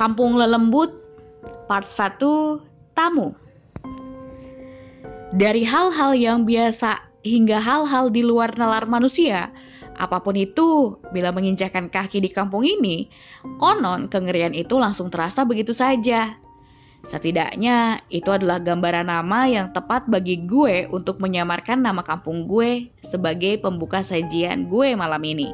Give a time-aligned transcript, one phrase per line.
[0.00, 0.96] Kampung Lelembut
[1.68, 2.16] Part 1
[2.96, 3.36] Tamu
[5.36, 9.52] Dari hal-hal yang biasa hingga hal-hal di luar nalar manusia,
[10.00, 13.12] apa pun itu, bila menginjakan kaki di kampung ini,
[13.60, 16.32] konon kengerian itu langsung terasa begitu saja.
[17.04, 23.60] Setidaknya, itu adalah gambaran nama yang tepat bagi gue untuk menyamarkan nama kampung gue sebagai
[23.60, 25.52] pembuka sajian gue malam ini.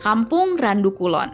[0.00, 1.28] Kampung Randu Kulon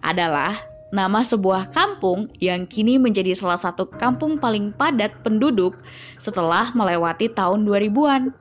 [0.00, 0.56] adalah
[0.88, 5.76] nama sebuah kampung yang kini menjadi salah satu kampung paling padat penduduk
[6.16, 8.32] setelah melewati tahun 2000-an.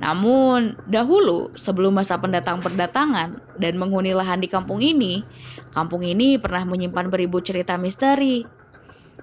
[0.00, 5.20] Namun, dahulu sebelum masa pendatang perdatangan dan menghuni lahan di kampung ini,
[5.76, 8.48] kampung ini pernah menyimpan beribu cerita misteri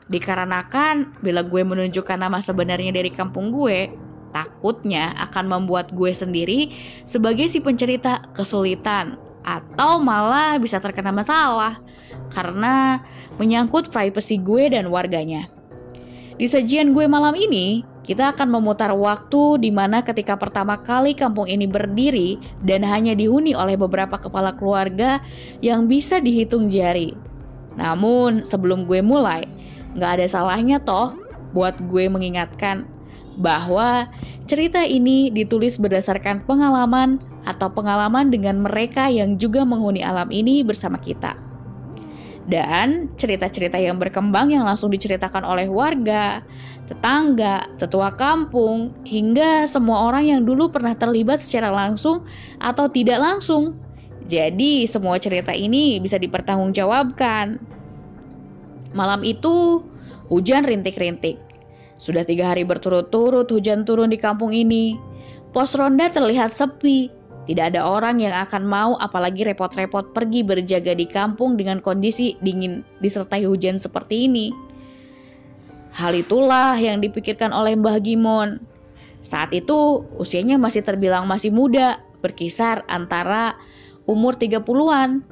[0.07, 3.91] Dikarenakan bila gue menunjukkan nama sebenarnya dari kampung gue,
[4.31, 6.71] takutnya akan membuat gue sendiri
[7.03, 11.79] sebagai si pencerita kesulitan atau malah bisa terkena masalah
[12.33, 13.03] karena
[13.41, 15.47] menyangkut privasi gue dan warganya.
[16.37, 21.49] Di sajian gue malam ini, kita akan memutar waktu di mana ketika pertama kali kampung
[21.49, 25.17] ini berdiri dan hanya dihuni oleh beberapa kepala keluarga
[25.65, 27.17] yang bisa dihitung jari.
[27.77, 29.45] Namun, sebelum gue mulai,
[29.97, 31.17] Gak ada salahnya toh
[31.57, 32.85] buat gue mengingatkan
[33.41, 34.05] bahwa
[34.45, 37.17] cerita ini ditulis berdasarkan pengalaman
[37.49, 41.33] atau pengalaman dengan mereka yang juga menghuni alam ini bersama kita.
[42.47, 46.39] Dan cerita-cerita yang berkembang yang langsung diceritakan oleh warga,
[46.87, 52.23] tetangga, tetua kampung, hingga semua orang yang dulu pernah terlibat secara langsung
[52.63, 53.75] atau tidak langsung.
[54.31, 57.59] Jadi, semua cerita ini bisa dipertanggungjawabkan.
[58.95, 59.83] Malam itu,
[60.31, 61.35] hujan rintik-rintik.
[61.99, 64.95] Sudah tiga hari berturut-turut hujan turun di kampung ini.
[65.51, 67.16] Pos ronda terlihat sepi.
[67.47, 72.83] Tidak ada orang yang akan mau apalagi repot-repot pergi berjaga di kampung dengan kondisi dingin
[72.99, 74.51] disertai hujan seperti ini.
[75.95, 78.59] Hal itulah yang dipikirkan oleh Mbah Gimon.
[79.23, 83.55] Saat itu usianya masih terbilang masih muda, berkisar antara
[84.05, 85.23] umur 30-an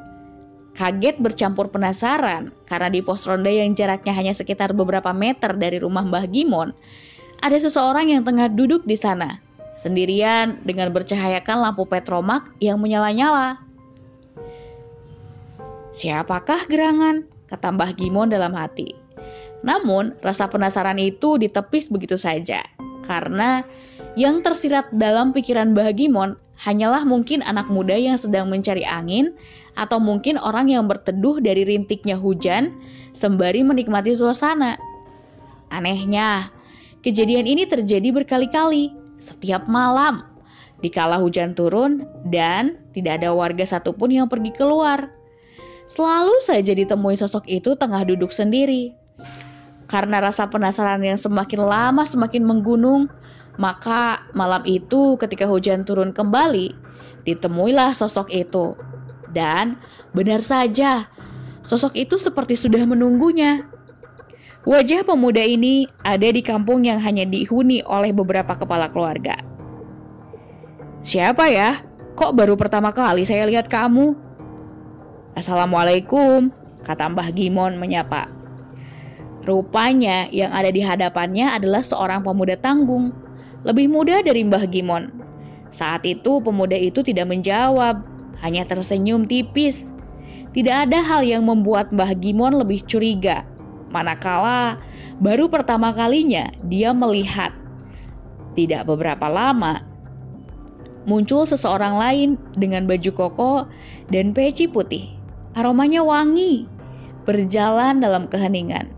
[0.75, 6.03] Kaget bercampur penasaran karena di pos ronda yang jaraknya hanya sekitar beberapa meter dari rumah
[6.03, 6.75] Mbah Gimon,
[7.39, 9.39] ada seseorang yang tengah duduk di sana,
[9.75, 13.59] sendirian dengan bercahayakan lampu petromak yang menyala-nyala.
[15.95, 17.35] Siapakah gerangan?
[17.45, 18.89] kata Mbah Gimon dalam hati.
[19.65, 22.61] Namun, rasa penasaran itu ditepis begitu saja,
[23.05, 23.65] karena
[24.13, 29.35] yang tersirat dalam pikiran Mbah Gimon hanyalah mungkin anak muda yang sedang mencari angin
[29.75, 32.71] atau mungkin orang yang berteduh dari rintiknya hujan
[33.11, 34.79] sembari menikmati suasana.
[35.73, 36.53] Anehnya,
[37.01, 40.35] kejadian ini terjadi berkali-kali setiap malam
[40.83, 45.09] dikala hujan turun dan tidak ada warga satupun yang pergi keluar.
[45.85, 48.93] Selalu saja ditemui sosok itu tengah duduk sendiri.
[49.85, 53.05] Karena rasa penasaran yang semakin lama semakin menggunung,
[53.61, 56.73] maka malam itu ketika hujan turun kembali,
[57.29, 58.73] ditemuilah sosok itu.
[59.29, 59.77] Dan
[60.17, 61.05] benar saja,
[61.61, 63.61] sosok itu seperti sudah menunggunya.
[64.65, 69.37] Wajah pemuda ini ada di kampung yang hanya dihuni oleh beberapa kepala keluarga.
[71.05, 71.85] Siapa ya?
[72.17, 74.17] Kok baru pertama kali saya lihat kamu?
[75.37, 76.49] Assalamualaikum,
[76.81, 78.25] kata Mbah Gimon menyapa.
[79.45, 83.13] Rupanya yang ada di hadapannya adalah seorang pemuda tanggung
[83.69, 85.13] lebih muda dari Mbah Gimon.
[85.69, 88.01] Saat itu pemuda itu tidak menjawab,
[88.41, 89.93] hanya tersenyum tipis.
[90.57, 93.45] Tidak ada hal yang membuat Mbah Gimon lebih curiga,
[93.95, 94.75] manakala
[95.23, 97.55] baru pertama kalinya dia melihat.
[98.55, 99.83] Tidak beberapa lama,
[101.07, 103.53] muncul seseorang lain dengan baju koko
[104.11, 105.11] dan peci putih.
[105.55, 106.67] Aromanya wangi,
[107.23, 108.91] berjalan dalam keheningan.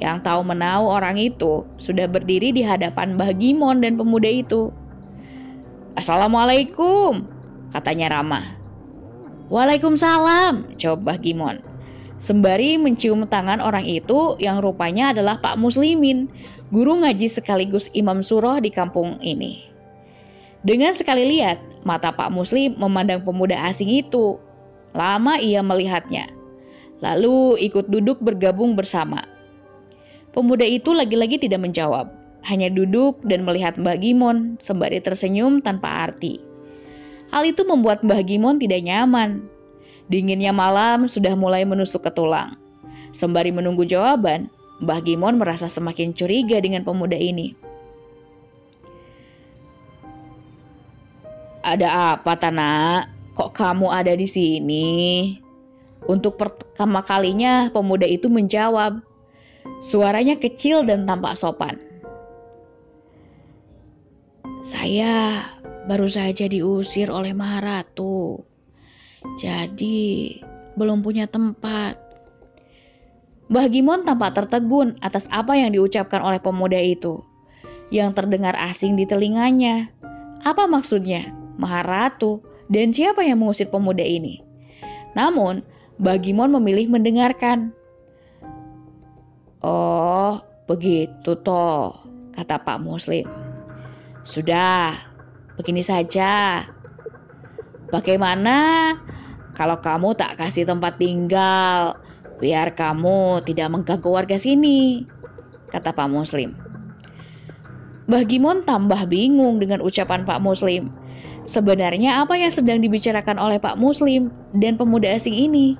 [0.00, 4.72] Yang tahu menau orang itu sudah berdiri di hadapan Mbah Gimon dan pemuda itu.
[5.92, 7.28] Assalamualaikum,
[7.76, 8.44] katanya ramah.
[9.52, 11.69] Waalaikumsalam, jawab Gimon.
[12.20, 16.28] Sembari mencium tangan orang itu yang rupanya adalah Pak Muslimin,
[16.68, 19.64] guru ngaji sekaligus imam surah di kampung ini.
[20.60, 21.56] Dengan sekali lihat,
[21.88, 24.36] mata Pak Muslim memandang pemuda asing itu.
[24.92, 26.28] Lama ia melihatnya,
[27.00, 29.24] lalu ikut duduk bergabung bersama.
[30.36, 32.12] Pemuda itu lagi-lagi tidak menjawab,
[32.44, 36.36] hanya duduk dan melihat Mbah Gimon sembari tersenyum tanpa arti.
[37.32, 39.46] Hal itu membuat Mbah Gimon tidak nyaman.
[40.10, 42.58] Dinginnya malam sudah mulai menusuk ke tulang.
[43.14, 44.50] Sembari menunggu jawaban,
[44.82, 47.54] Mbah Gimon merasa semakin curiga dengan pemuda ini.
[51.62, 53.06] Ada apa, Tanah?
[53.38, 54.88] Kok kamu ada di sini?
[56.10, 58.98] Untuk pertama kalinya pemuda itu menjawab.
[59.84, 61.78] Suaranya kecil dan tampak sopan.
[64.66, 65.44] Saya
[65.86, 68.49] baru saja diusir oleh Maharatu.
[69.36, 70.40] Jadi
[70.76, 71.96] belum punya tempat.
[73.50, 77.20] Mbah Gimon tampak tertegun atas apa yang diucapkan oleh pemuda itu.
[77.90, 79.90] Yang terdengar asing di telinganya.
[80.46, 81.34] Apa maksudnya?
[81.60, 82.40] Maharatu
[82.70, 84.40] dan siapa yang mengusir pemuda ini?
[85.18, 85.66] Namun,
[85.98, 87.74] Mbah Gimon memilih mendengarkan.
[89.60, 91.92] Oh, begitu toh,
[92.32, 93.28] kata Pak Muslim.
[94.22, 94.94] Sudah,
[95.58, 96.64] begini saja.
[97.90, 98.94] Bagaimana
[99.60, 102.00] kalau kamu tak kasih tempat tinggal,
[102.40, 105.04] biar kamu tidak mengganggu warga sini,
[105.68, 106.56] kata Pak Muslim.
[108.08, 110.88] Mbah Gimon tambah bingung dengan ucapan Pak Muslim.
[111.44, 115.76] Sebenarnya apa yang sedang dibicarakan oleh Pak Muslim dan pemuda asing ini?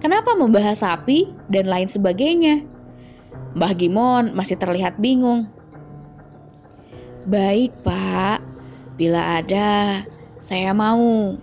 [0.00, 2.64] Kenapa membahas sapi dan lain sebagainya?
[3.60, 5.44] Mbah Gimon masih terlihat bingung.
[7.28, 8.40] Baik, Pak.
[8.96, 10.00] Bila ada,
[10.40, 11.36] saya mau.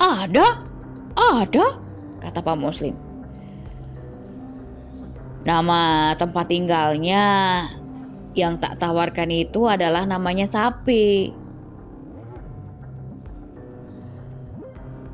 [0.00, 0.61] Ada?
[1.16, 1.78] Ada?
[2.22, 2.94] Kata Pak Muslim.
[5.42, 7.24] Nama tempat tinggalnya
[8.38, 11.34] yang tak tawarkan itu adalah namanya sapi.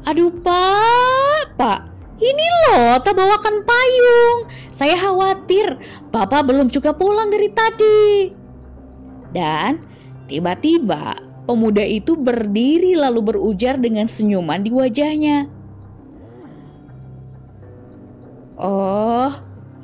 [0.08, 1.84] Aduh pak, pak,
[2.16, 4.48] ini loh tak bawakan payung.
[4.72, 5.76] Saya khawatir
[6.12, 8.32] bapak belum juga pulang dari tadi.
[9.36, 9.84] Dan
[10.28, 11.12] tiba-tiba
[11.44, 15.57] pemuda itu berdiri lalu berujar dengan senyuman di wajahnya.
[18.58, 19.30] Oh,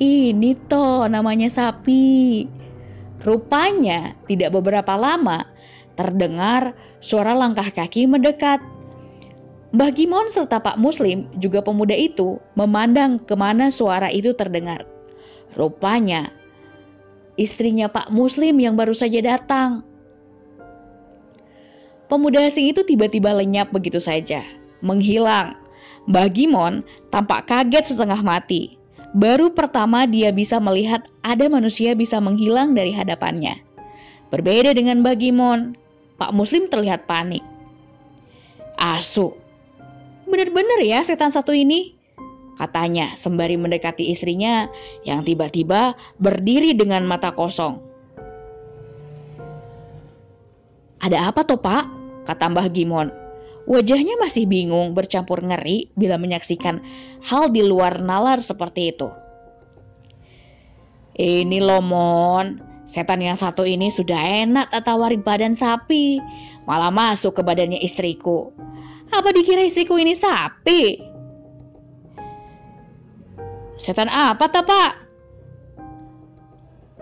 [0.03, 2.43] ini toh namanya sapi.
[3.23, 5.47] Rupanya tidak beberapa lama
[5.95, 8.59] terdengar suara langkah kaki mendekat.
[9.71, 14.83] Mbah Gimon serta Pak Muslim, juga pemuda itu, memandang ke mana suara itu terdengar.
[15.55, 16.31] Rupanya,
[17.39, 19.83] istrinya Pak Muslim yang baru saja datang.
[22.11, 24.43] Pemuda asing itu tiba-tiba lenyap begitu saja,
[24.79, 25.64] menghilang.
[26.05, 28.77] Mbah Gimon tampak kaget setengah mati.
[29.15, 33.57] Baru pertama dia bisa melihat ada manusia bisa menghilang dari hadapannya.
[34.29, 35.73] Berbeda dengan Mbah Gimon,
[36.19, 37.41] Pak Muslim terlihat panik.
[38.75, 39.31] Asu,
[40.25, 41.93] Benar-benar ya setan satu ini,
[42.57, 44.65] katanya sembari mendekati istrinya
[45.05, 47.77] yang tiba-tiba berdiri dengan mata kosong.
[50.97, 51.85] Ada apa toh pak?
[52.25, 53.24] Kata Mbah Gimon.
[53.65, 56.85] Wajahnya masih bingung bercampur ngeri bila menyaksikan
[57.25, 59.09] hal di luar nalar seperti itu.
[61.17, 66.21] Ini loh Mon, setan yang satu ini sudah enak tawari badan sapi,
[66.69, 68.53] malah masuk ke badannya istriku.
[69.09, 71.01] Apa dikira istriku ini sapi?
[73.81, 74.91] Setan apa tak pak?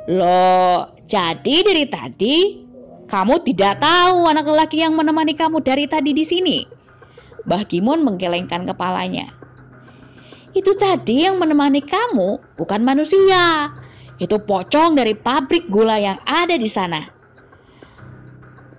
[0.07, 2.62] Loh, jadi dari tadi
[3.10, 6.58] kamu tidak tahu anak lelaki yang menemani kamu dari tadi di sini?
[7.44, 9.32] Mbah Kimon menggelengkan kepalanya.
[10.54, 13.74] Itu tadi yang menemani kamu bukan manusia.
[14.22, 17.02] Itu pocong dari pabrik gula yang ada di sana.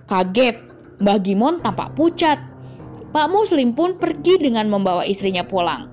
[0.07, 0.57] Kaget,
[1.03, 2.39] Mbah Gimon tampak pucat
[3.15, 5.87] Pak Muslim pun pergi dengan membawa istrinya pulang.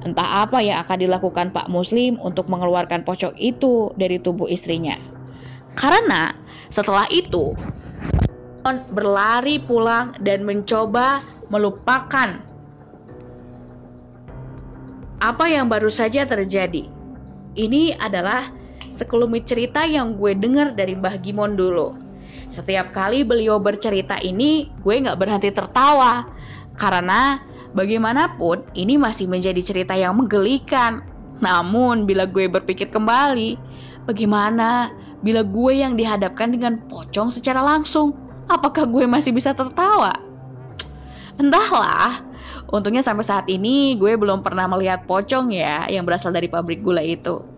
[0.00, 4.96] Entah apa yang akan dilakukan Pak Muslim untuk mengeluarkan pocong itu dari tubuh istrinya.
[5.76, 6.32] Karena
[6.74, 7.54] setelah itu
[8.90, 12.42] berlari pulang dan mencoba melupakan
[15.22, 16.90] apa yang baru saja terjadi.
[17.54, 18.50] Ini adalah
[18.90, 21.94] sekelumit cerita yang gue dengar dari Mbah Gimon dulu.
[22.50, 26.26] Setiap kali beliau bercerita ini, gue nggak berhenti tertawa
[26.74, 27.38] karena
[27.78, 31.06] bagaimanapun ini masih menjadi cerita yang menggelikan.
[31.38, 33.56] Namun bila gue berpikir kembali,
[34.10, 34.90] bagaimana
[35.24, 38.12] bila gue yang dihadapkan dengan pocong secara langsung?
[38.44, 40.12] Apakah gue masih bisa tertawa?
[41.40, 42.20] Entahlah,
[42.68, 47.00] untungnya sampai saat ini gue belum pernah melihat pocong ya yang berasal dari pabrik gula
[47.00, 47.53] itu.